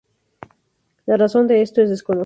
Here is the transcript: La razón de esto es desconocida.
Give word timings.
La 1.05 1.15
razón 1.15 1.45
de 1.45 1.61
esto 1.61 1.79
es 1.83 1.91
desconocida. 1.91 2.19